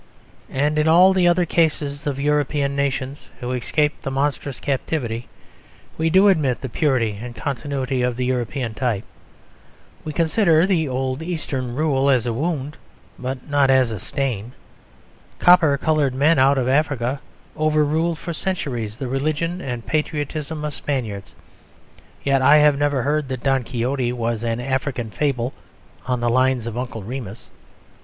[0.49, 5.27] And in all the other cases of European nations who escaped the monstrous captivity,
[5.95, 9.03] we do admit the purity and continuity of the European type.
[10.03, 12.77] We consider the old Eastern rule as a wound,
[13.19, 14.53] but not as a stain.
[15.37, 17.21] Copper coloured men out of Africa
[17.55, 21.35] overruled for centuries the religion and patriotism of Spaniards.
[22.23, 25.53] Yet I have never heard that Don Quixote was an African fable
[26.07, 27.51] on the lines of Uncle Remus.